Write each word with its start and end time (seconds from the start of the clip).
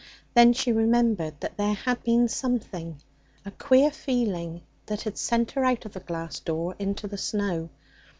Then 0.33 0.53
she 0.53 0.71
remembered 0.71 1.39
that 1.41 1.57
there 1.57 1.75
had 1.75 2.01
been 2.03 2.27
something 2.27 2.99
a 3.45 3.51
queer 3.51 3.91
feeling 3.91 4.63
that 4.87 5.03
had 5.03 5.15
sent 5.15 5.51
her 5.51 5.63
out 5.63 5.85
of 5.85 5.93
the 5.93 5.99
glass 5.99 6.39
door 6.39 6.73
into 6.79 7.05
the 7.07 7.19
snow. 7.19 7.69